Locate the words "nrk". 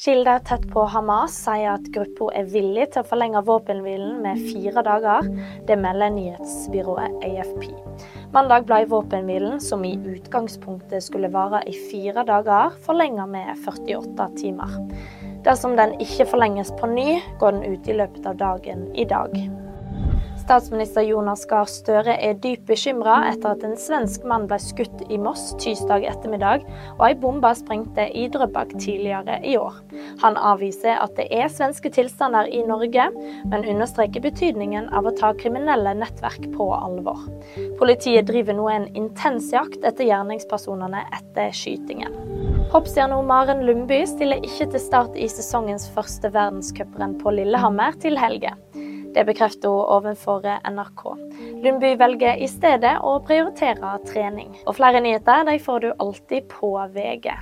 50.70-51.06